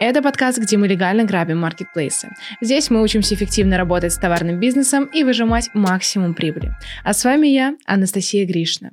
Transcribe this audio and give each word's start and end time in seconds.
Это 0.00 0.22
подкаст, 0.22 0.58
где 0.58 0.76
мы 0.76 0.88
легально 0.88 1.24
грабим 1.24 1.58
маркетплейсы. 1.58 2.28
Здесь 2.60 2.90
мы 2.90 3.00
учимся 3.00 3.36
эффективно 3.36 3.78
работать 3.78 4.12
с 4.12 4.18
товарным 4.18 4.58
бизнесом 4.58 5.04
и 5.04 5.22
выжимать 5.22 5.70
максимум 5.72 6.34
прибыли. 6.34 6.72
А 7.04 7.14
с 7.14 7.24
вами 7.24 7.46
я, 7.46 7.76
Анастасия 7.86 8.44
Гришна. 8.44 8.90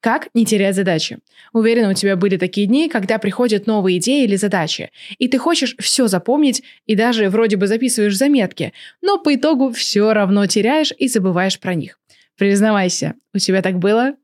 Как 0.00 0.28
не 0.32 0.46
терять 0.46 0.74
задачи? 0.74 1.18
Уверена, 1.52 1.90
у 1.90 1.94
тебя 1.94 2.16
были 2.16 2.38
такие 2.38 2.66
дни, 2.66 2.88
когда 2.88 3.18
приходят 3.18 3.66
новые 3.66 3.98
идеи 3.98 4.24
или 4.24 4.36
задачи, 4.36 4.90
и 5.18 5.28
ты 5.28 5.36
хочешь 5.36 5.76
все 5.78 6.06
запомнить 6.06 6.62
и 6.86 6.94
даже 6.94 7.28
вроде 7.28 7.56
бы 7.58 7.66
записываешь 7.66 8.16
заметки, 8.16 8.72
но 9.02 9.18
по 9.18 9.34
итогу 9.34 9.70
все 9.70 10.14
равно 10.14 10.46
теряешь 10.46 10.94
и 10.96 11.08
забываешь 11.08 11.60
про 11.60 11.74
них. 11.74 12.00
Признавайся, 12.38 13.16
у 13.34 13.38
тебя 13.38 13.60
так 13.60 13.78
было? 13.78 14.14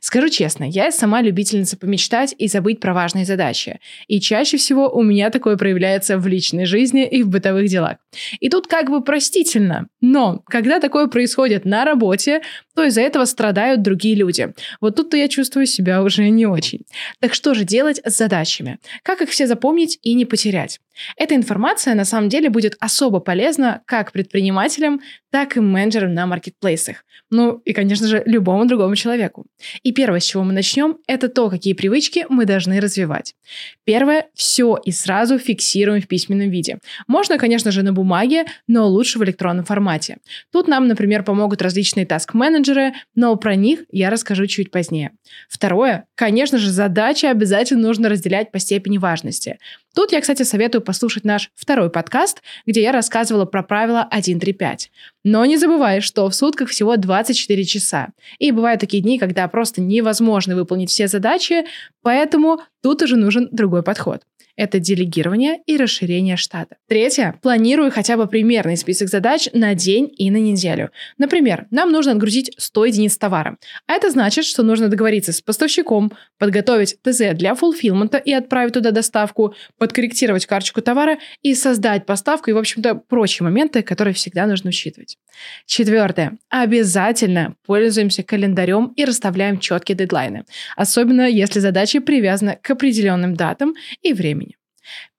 Скажу 0.00 0.28
честно, 0.28 0.64
я 0.64 0.92
сама 0.92 1.22
любительница 1.22 1.76
помечтать 1.76 2.34
и 2.38 2.48
забыть 2.48 2.80
про 2.80 2.92
важные 2.92 3.24
задачи. 3.24 3.80
И 4.06 4.20
чаще 4.20 4.56
всего 4.56 4.90
у 4.90 5.02
меня 5.02 5.30
такое 5.30 5.56
проявляется 5.56 6.18
в 6.18 6.26
личной 6.26 6.66
жизни 6.66 7.06
и 7.06 7.22
в 7.22 7.28
бытовых 7.28 7.68
делах. 7.68 7.96
И 8.40 8.48
тут 8.48 8.66
как 8.66 8.90
бы 8.90 9.02
простительно. 9.02 9.88
Но 10.00 10.42
когда 10.46 10.80
такое 10.80 11.06
происходит 11.06 11.64
на 11.64 11.84
работе, 11.84 12.42
то 12.74 12.84
из-за 12.84 13.00
этого 13.00 13.24
страдают 13.24 13.82
другие 13.82 14.14
люди. 14.14 14.52
Вот 14.80 14.96
тут-то 14.96 15.16
я 15.16 15.28
чувствую 15.28 15.66
себя 15.66 16.02
уже 16.02 16.28
не 16.28 16.46
очень. 16.46 16.82
Так 17.20 17.34
что 17.34 17.54
же 17.54 17.64
делать 17.64 18.00
с 18.04 18.16
задачами? 18.16 18.78
Как 19.02 19.22
их 19.22 19.30
все 19.30 19.46
запомнить 19.46 19.98
и 20.02 20.14
не 20.14 20.24
потерять? 20.24 20.80
Эта 21.16 21.34
информация 21.34 21.94
на 21.94 22.04
самом 22.04 22.28
деле 22.28 22.50
будет 22.50 22.76
особо 22.80 23.20
полезна 23.20 23.82
как 23.86 24.12
предпринимателям, 24.12 25.00
так 25.30 25.56
и 25.56 25.60
менеджерам 25.60 26.12
на 26.12 26.26
маркетплейсах. 26.26 27.04
Ну 27.30 27.62
и, 27.64 27.72
конечно 27.72 28.06
же, 28.06 28.22
любому 28.26 28.66
другому 28.66 28.94
человеку. 28.96 29.46
И 29.82 29.92
первое, 29.92 30.20
с 30.20 30.24
чего 30.24 30.44
мы 30.44 30.52
начнем, 30.52 30.98
это 31.06 31.28
то, 31.28 31.48
какие 31.48 31.72
привычки 31.72 32.26
мы 32.28 32.44
должны 32.44 32.80
развивать. 32.80 33.34
Первое– 33.84 34.26
все 34.34 34.78
и 34.84 34.92
сразу 34.92 35.38
фиксируем 35.38 36.02
в 36.02 36.06
письменном 36.06 36.50
виде. 36.50 36.78
Можно, 37.06 37.38
конечно 37.38 37.70
же, 37.70 37.82
на 37.82 37.92
бумаге, 37.92 38.44
но 38.66 38.86
лучше 38.86 39.18
в 39.18 39.24
электронном 39.24 39.64
формате. 39.64 40.18
Тут 40.52 40.68
нам, 40.68 40.86
например, 40.88 41.22
помогут 41.22 41.62
различные 41.62 42.04
таск-менеджеры, 42.04 42.92
но 43.14 43.34
про 43.36 43.54
них 43.54 43.80
я 43.90 44.10
расскажу 44.10 44.46
чуть 44.46 44.70
позднее. 44.70 45.12
Второе– 45.48 46.04
конечно 46.14 46.58
же, 46.58 46.70
задачи 46.70 47.26
обязательно 47.26 47.82
нужно 47.82 48.08
разделять 48.08 48.52
по 48.52 48.58
степени 48.58 48.98
важности. 48.98 49.58
Тут 49.94 50.12
я, 50.12 50.20
кстати, 50.20 50.42
советую 50.42 50.82
послушать 50.82 51.24
наш 51.24 51.50
второй 51.54 51.90
подкаст, 51.90 52.42
где 52.66 52.82
я 52.82 52.92
рассказывала 52.92 53.44
про 53.44 53.62
правило 53.62 54.08
1.3.5. 54.10 54.88
Но 55.24 55.44
не 55.44 55.58
забывай, 55.58 56.00
что 56.00 56.28
в 56.28 56.34
сутках 56.34 56.70
всего 56.70 56.96
24 56.96 57.64
часа. 57.64 58.08
И 58.38 58.50
бывают 58.52 58.80
такие 58.80 59.02
дни, 59.02 59.18
когда 59.18 59.46
просто 59.48 59.80
невозможно 59.82 60.56
выполнить 60.56 60.90
все 60.90 61.08
задачи, 61.08 61.66
поэтому 62.02 62.60
тут 62.82 63.02
уже 63.02 63.16
нужен 63.16 63.48
другой 63.52 63.82
подход. 63.82 64.22
Это 64.56 64.78
делегирование 64.78 65.58
и 65.66 65.76
расширение 65.76 66.36
штата. 66.36 66.76
Третье. 66.86 67.38
Планирую 67.42 67.90
хотя 67.90 68.16
бы 68.16 68.26
примерный 68.26 68.76
список 68.76 69.08
задач 69.08 69.48
на 69.52 69.74
день 69.74 70.12
и 70.16 70.30
на 70.30 70.36
неделю. 70.36 70.90
Например, 71.16 71.66
нам 71.70 71.90
нужно 71.90 72.12
отгрузить 72.12 72.52
100 72.58 72.84
единиц 72.86 73.16
товара. 73.16 73.56
А 73.86 73.94
это 73.94 74.10
значит, 74.10 74.44
что 74.44 74.62
нужно 74.62 74.88
договориться 74.88 75.32
с 75.32 75.40
поставщиком, 75.40 76.12
подготовить 76.38 76.96
ТЗ 77.02 77.34
для 77.34 77.54
фулфилмента 77.54 78.18
и 78.18 78.32
отправить 78.32 78.74
туда 78.74 78.90
доставку, 78.90 79.54
подкорректировать 79.78 80.46
карточку 80.46 80.82
товара 80.82 81.18
и 81.40 81.54
создать 81.54 82.04
поставку 82.04 82.50
и, 82.50 82.52
в 82.52 82.58
общем-то, 82.58 82.94
прочие 82.94 83.44
моменты, 83.44 83.82
которые 83.82 84.14
всегда 84.14 84.46
нужно 84.46 84.68
учитывать. 84.68 85.16
Четвертое. 85.66 86.38
Обязательно 86.50 87.56
пользуемся 87.64 88.22
календарем 88.22 88.92
и 88.96 89.04
расставляем 89.04 89.58
четкие 89.58 89.96
дедлайны. 89.96 90.44
Особенно 90.76 91.28
если 91.28 91.60
задачи 91.60 91.98
привязаны 91.98 92.58
к 92.60 92.70
определенным 92.70 93.34
датам 93.34 93.74
и 94.02 94.12
времени. 94.12 94.51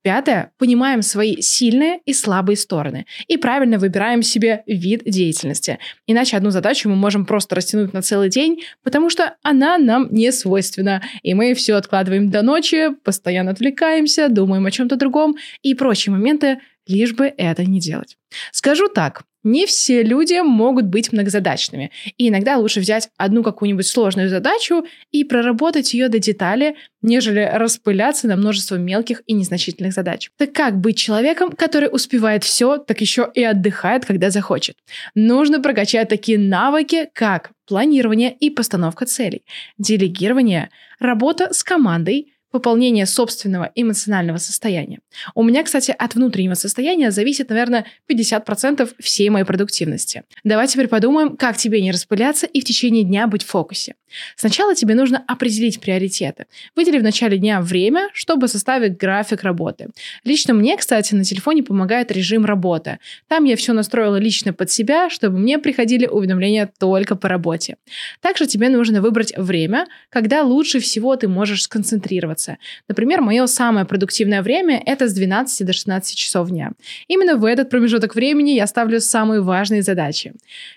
Пятое. 0.04 0.52
Понимаем 0.58 1.02
свои 1.02 1.42
сильные 1.42 2.00
и 2.06 2.14
слабые 2.14 2.58
стороны. 2.58 3.06
И 3.28 3.38
правильно 3.38 3.80
выбираем 3.80 4.22
себе 4.22 4.64
вид 4.68 5.04
деятельности. 5.06 5.80
Иначе 6.08 6.36
одну 6.36 6.52
задачу 6.52 6.90
мы 6.90 6.96
можем 6.96 7.26
просто 7.26 7.56
растянуть 7.56 7.94
на 7.94 8.02
целый 8.02 8.30
день, 8.30 8.64
потому 8.84 9.10
что 9.10 9.38
она 9.44 9.78
нам 9.78 10.10
не 10.12 10.34
свойственна. 10.34 11.02
И 11.22 11.34
мы 11.34 11.54
все 11.54 11.76
откладываем 11.76 12.30
до 12.30 12.42
ночи, 12.42 12.90
постоянно 13.04 13.52
отвлекаемся, 13.52 14.28
думаем 14.28 14.66
о 14.66 14.72
чем-то 14.72 14.98
другом 14.98 15.38
и 15.62 15.74
прочие 15.74 16.12
моменты, 16.12 16.60
лишь 16.86 17.14
бы 17.14 17.34
это 17.38 17.64
не 17.64 17.80
делать. 17.80 18.18
Скажу 18.52 18.90
так, 18.90 19.24
не 19.44 19.66
все 19.66 20.04
люди 20.04 20.42
могут 20.42 20.86
быть 20.86 21.12
многозадачными. 21.12 21.92
И 22.18 22.30
иногда 22.30 22.58
лучше 22.58 22.80
взять 22.80 23.10
одну 23.18 23.44
какую-нибудь 23.44 23.86
сложную 23.86 24.30
задачу 24.30 24.86
и 25.12 25.24
проработать 25.24 25.94
ее 25.94 26.08
до 26.10 26.20
детали, 26.20 26.76
нежели 27.02 27.50
распыляться 27.54 28.28
на 28.28 28.36
множество 28.36 28.76
мелких 28.76 29.22
и 29.28 29.34
незначительных 29.34 29.94
задач. 29.94 30.32
Так 30.38 30.54
как 30.54 30.80
быть 30.80 30.98
человеком, 30.98 31.52
который 31.52 31.90
успевает 31.92 32.44
все, 32.44 32.78
так 32.78 33.02
еще 33.02 33.30
и 33.34 33.44
отдыхает, 33.44 34.06
когда 34.06 34.30
захочет? 34.30 34.78
Нужно 35.16 35.62
прокачать 35.62 36.10
такие 36.10 36.40
навыки, 36.40 37.10
как 37.14 37.52
планирование 37.68 38.34
и 38.34 38.50
постановка 38.50 39.06
целей, 39.06 39.44
делегирование, 39.78 40.70
работа 41.00 41.54
с 41.54 41.64
командой, 41.64 42.33
пополнение 42.54 43.08
собственного 43.08 43.72
эмоционального 43.74 44.38
состояния. 44.38 45.00
У 45.34 45.42
меня, 45.42 45.64
кстати, 45.64 45.90
от 45.98 46.14
внутреннего 46.14 46.54
состояния 46.54 47.10
зависит, 47.10 47.50
наверное, 47.50 47.86
50% 48.08 48.94
всей 49.00 49.30
моей 49.30 49.44
продуктивности. 49.44 50.22
Давай 50.44 50.68
теперь 50.68 50.88
подумаем, 50.88 51.36
как 51.36 51.58
тебе 51.58 51.82
не 51.82 51.92
распыляться 51.92 52.46
и 52.46 52.62
в 52.62 52.64
течение 52.64 53.04
дня 53.04 53.26
быть 53.26 53.42
в 53.42 53.48
фокусе. 53.48 53.96
Сначала 54.36 54.76
тебе 54.76 54.96
нужно 54.96 55.24
определить 55.28 55.80
приоритеты. 55.80 56.46
Выдели 56.76 57.00
в 57.00 57.04
начале 57.04 57.38
дня 57.38 57.62
время, 57.62 58.10
чтобы 58.14 58.48
составить 58.48 58.98
график 58.98 59.44
работы. 59.44 59.88
Лично 60.24 60.54
мне, 60.54 60.78
кстати, 60.78 61.16
на 61.16 61.24
телефоне 61.24 61.64
помогает 61.64 62.12
режим 62.12 62.46
работы. 62.46 63.00
Там 63.28 63.46
я 63.46 63.56
все 63.56 63.74
настроила 63.74 64.18
лично 64.18 64.54
под 64.54 64.72
себя, 64.72 65.10
чтобы 65.10 65.38
мне 65.40 65.60
приходили 65.60 66.06
уведомления 66.06 66.72
только 66.80 67.16
по 67.16 67.30
работе. 67.30 67.78
Также 68.22 68.46
тебе 68.46 68.70
нужно 68.70 69.02
выбрать 69.02 69.34
время, 69.38 69.88
когда 70.10 70.44
лучше 70.44 70.80
всего 70.80 71.16
ты 71.16 71.28
можешь 71.28 71.64
сконцентрироваться. 71.64 72.58
Например, 72.88 73.22
мое 73.22 73.46
самое 73.48 73.86
продуктивное 73.86 74.42
время– 74.42 74.82
это 74.86 75.08
с 75.08 75.14
12 75.14 75.66
до 75.66 75.74
16 75.74 76.16
часов 76.16 76.50
дня. 76.50 76.72
Именно 77.08 77.36
в 77.36 77.46
этот 77.46 77.70
промежуток 77.70 78.16
времени 78.16 78.52
я 78.52 78.68
ставлю 78.68 79.00
самые 79.00 79.42
важные 79.42 79.82
задачи. 79.82 80.34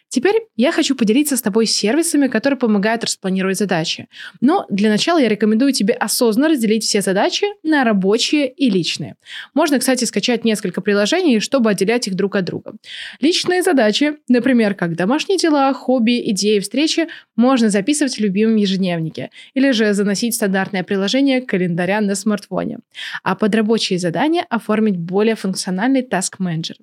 Теперь 0.08 0.36
я 0.56 0.72
хочу 0.72 0.94
поделиться 0.94 1.36
с 1.36 1.42
тобой 1.42 1.66
сервисами, 1.66 2.28
которые 2.28 2.58
помогают 2.58 3.02
распланировать 3.26 3.58
задачи. 3.58 4.06
Но 4.40 4.66
для 4.70 4.88
начала 4.88 5.18
я 5.18 5.28
рекомендую 5.28 5.72
тебе 5.72 5.94
осознанно 5.94 6.48
разделить 6.48 6.84
все 6.84 7.00
задачи 7.00 7.46
на 7.62 7.84
рабочие 7.84 8.48
и 8.48 8.70
личные. 8.70 9.16
Можно, 9.54 9.78
кстати, 9.78 10.04
скачать 10.04 10.44
несколько 10.44 10.80
приложений, 10.80 11.40
чтобы 11.40 11.70
отделять 11.70 12.06
их 12.08 12.14
друг 12.14 12.36
от 12.36 12.44
друга. 12.44 12.74
Личные 13.20 13.62
задачи, 13.62 14.14
например, 14.28 14.74
как 14.74 14.94
домашние 14.96 15.38
дела, 15.38 15.72
хобби, 15.72 16.30
идеи, 16.30 16.60
встречи, 16.60 17.08
можно 17.36 17.68
записывать 17.68 18.16
в 18.16 18.20
любимом 18.20 18.56
ежедневнике 18.56 19.30
или 19.54 19.72
же 19.72 19.92
заносить 19.92 20.34
стандартное 20.34 20.84
приложение 20.84 21.40
календаря 21.40 22.00
на 22.00 22.14
смартфоне. 22.14 22.78
А 23.22 23.34
под 23.34 23.54
рабочие 23.54 23.98
задания 23.98 24.46
оформить 24.50 24.96
более 24.96 25.34
функциональный 25.34 26.02
task 26.02 26.38
manager. 26.38 26.76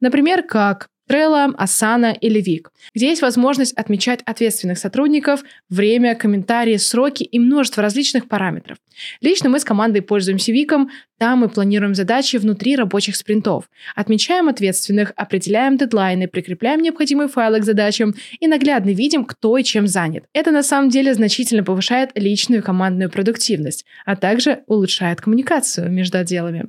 Например, 0.00 0.42
как 0.42 0.88
Trello, 1.08 1.54
Asana 1.56 2.16
или 2.18 2.40
Вик, 2.40 2.70
где 2.94 3.08
есть 3.08 3.22
возможность 3.22 3.76
отмечать 3.76 4.20
ответственных 4.24 4.78
сотрудников, 4.78 5.42
время, 5.68 6.14
комментарии, 6.14 6.76
сроки 6.76 7.22
и 7.22 7.38
множество 7.38 7.82
различных 7.82 8.28
параметров. 8.28 8.78
Лично 9.20 9.48
мы 9.48 9.60
с 9.60 9.64
командой 9.64 10.02
пользуемся 10.02 10.52
Виком, 10.52 10.90
там 11.18 11.40
мы 11.40 11.48
планируем 11.48 11.94
задачи 11.94 12.36
внутри 12.36 12.76
рабочих 12.76 13.16
спринтов, 13.16 13.68
отмечаем 13.94 14.48
ответственных, 14.48 15.12
определяем 15.16 15.76
дедлайны, 15.76 16.28
прикрепляем 16.28 16.80
необходимые 16.80 17.28
файлы 17.28 17.60
к 17.60 17.64
задачам 17.64 18.14
и 18.38 18.46
наглядно 18.46 18.90
видим, 18.90 19.24
кто 19.24 19.56
и 19.56 19.64
чем 19.64 19.86
занят. 19.86 20.24
Это 20.32 20.50
на 20.50 20.62
самом 20.62 20.90
деле 20.90 21.14
значительно 21.14 21.64
повышает 21.64 22.10
личную 22.14 22.62
командную 22.62 23.10
продуктивность, 23.10 23.84
а 24.04 24.16
также 24.16 24.62
улучшает 24.66 25.20
коммуникацию 25.20 25.90
между 25.90 26.18
отделами. 26.18 26.66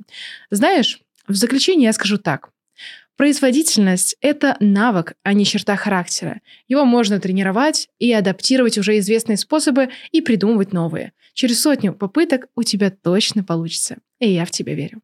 Знаешь, 0.50 1.00
в 1.28 1.34
заключение 1.34 1.86
я 1.86 1.92
скажу 1.92 2.18
так. 2.18 2.50
Производительность– 3.20 4.16
это 4.22 4.56
навык, 4.60 5.12
а 5.24 5.34
не 5.34 5.44
черта 5.44 5.76
характера. 5.76 6.40
Его 6.68 6.86
можно 6.86 7.20
тренировать 7.20 7.90
и 7.98 8.10
адаптировать 8.14 8.78
уже 8.78 8.96
известные 8.98 9.36
способы 9.36 9.90
и 10.10 10.22
придумывать 10.22 10.72
новые. 10.72 11.12
Через 11.34 11.60
сотню 11.60 11.92
попыток 11.92 12.46
у 12.56 12.62
тебя 12.62 12.90
точно 12.90 13.44
получится. 13.44 13.98
И 14.20 14.30
я 14.30 14.46
в 14.46 14.50
тебя 14.50 14.74
верю. 14.74 15.02